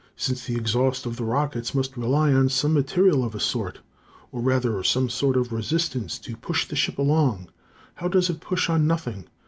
Since 0.15 0.47
the 0.47 0.55
exhaust 0.55 1.05
of 1.05 1.15
the 1.17 1.23
rockets 1.23 1.75
must 1.75 1.95
rely 1.95 2.33
on 2.33 2.49
some 2.49 2.73
material 2.73 3.23
of 3.23 3.35
a 3.35 3.39
sort, 3.39 3.81
or 4.31 4.41
rather 4.41 4.81
some 4.81 5.09
sort 5.09 5.37
of 5.37 5.51
resistance 5.53 6.17
to 6.17 6.35
push 6.35 6.67
the 6.67 6.75
ship 6.75 6.97
along, 6.97 7.49
how 7.93 8.07
does 8.07 8.27
it 8.27 8.39
push 8.39 8.67
on 8.67 8.87
nothing? 8.87 9.25